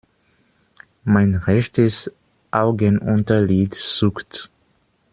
Mein 1.03 1.35
rechtes 1.35 2.11
Augenunterlid 2.49 3.75
zuckt. 3.75 4.49